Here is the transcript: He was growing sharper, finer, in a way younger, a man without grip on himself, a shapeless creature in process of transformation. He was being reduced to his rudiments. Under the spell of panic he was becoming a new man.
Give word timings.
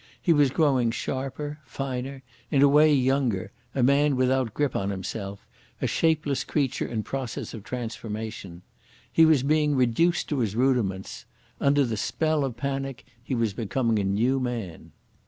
He 0.19 0.33
was 0.33 0.49
growing 0.49 0.89
sharper, 0.89 1.59
finer, 1.63 2.23
in 2.49 2.63
a 2.63 2.67
way 2.67 2.91
younger, 2.91 3.51
a 3.75 3.83
man 3.83 4.15
without 4.15 4.51
grip 4.55 4.75
on 4.75 4.89
himself, 4.89 5.45
a 5.79 5.85
shapeless 5.85 6.43
creature 6.43 6.87
in 6.87 7.03
process 7.03 7.53
of 7.53 7.63
transformation. 7.63 8.63
He 9.13 9.27
was 9.27 9.43
being 9.43 9.75
reduced 9.75 10.27
to 10.29 10.39
his 10.39 10.55
rudiments. 10.55 11.25
Under 11.59 11.85
the 11.85 11.97
spell 11.97 12.43
of 12.43 12.57
panic 12.57 13.05
he 13.23 13.35
was 13.35 13.53
becoming 13.53 13.99
a 13.99 14.03
new 14.03 14.39
man. 14.39 14.91